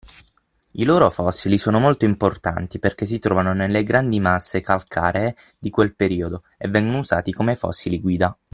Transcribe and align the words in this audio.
I 0.71 0.83
loro 0.83 1.11
fossili 1.11 1.59
sono 1.59 1.77
molto 1.77 2.05
importanti 2.05 2.79
perché 2.79 3.05
si 3.05 3.19
trovano 3.19 3.53
nelle 3.53 3.83
grandi 3.83 4.19
masse 4.19 4.59
calcaree 4.61 5.35
di 5.59 5.69
quel 5.69 5.93
periodo 5.93 6.41
e 6.57 6.67
vengono 6.69 6.97
usati 6.97 7.31
come 7.31 7.53
fossili 7.53 8.01
guida. 8.01 8.35